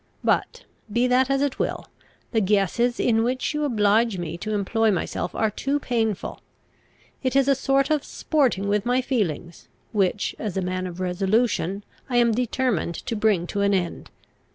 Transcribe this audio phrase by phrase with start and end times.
[0.23, 1.85] But, be that as it will,
[2.31, 6.41] the guesses in which you oblige me to employ myself are too painful.
[7.21, 11.83] It is a sort of sporting with my feelings, which, as a man of resolution,
[12.09, 14.09] I am determined to bring to an end.